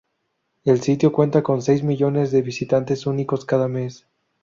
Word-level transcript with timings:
El 0.65 0.81
sitio 0.81 1.11
cuenta 1.11 1.43
con 1.43 1.61
seis 1.61 1.83
millones 1.83 2.31
de 2.31 2.41
visitantes 2.41 3.05
únicos 3.05 3.45
cada 3.45 3.67
mes. 3.67 4.07